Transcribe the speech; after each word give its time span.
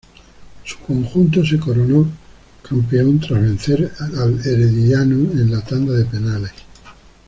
Su 0.65 0.79
conjunto 0.79 1.45
se 1.45 1.59
coronó 1.59 2.07
campeón 2.63 3.19
tras 3.19 3.39
vencer 3.39 3.91
al 3.99 4.39
Herediano 4.43 5.29
en 5.33 5.51
la 5.51 5.61
tanda 5.61 5.93
de 5.93 6.05
penales. 6.05 6.53